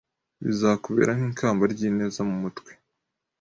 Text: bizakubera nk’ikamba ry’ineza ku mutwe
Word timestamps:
bizakubera 0.45 1.11
nk’ikamba 1.19 1.63
ry’ineza 1.73 2.19
ku 2.27 2.33
mutwe 2.41 2.71